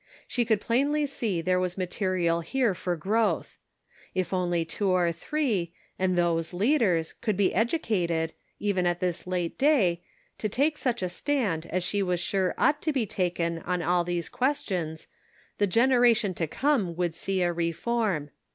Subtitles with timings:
[0.27, 3.59] She could plainly see there was material here for growth.
[4.15, 9.59] If only two or three, and those leaders, could be educated, even at this late
[9.59, 10.01] day,
[10.39, 14.03] to take such a stand as she was sure ought to be taken on all
[14.03, 15.05] these questions,
[15.59, 18.31] the genera tion to come would see a reform.